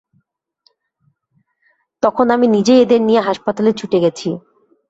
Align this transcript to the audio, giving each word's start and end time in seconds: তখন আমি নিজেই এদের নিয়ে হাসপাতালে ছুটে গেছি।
তখন 2.03 2.25
আমি 2.29 2.47
নিজেই 2.55 2.81
এদের 2.81 3.01
নিয়ে 3.03 3.21
হাসপাতালে 3.27 3.71
ছুটে 3.79 3.97
গেছি। 4.03 4.29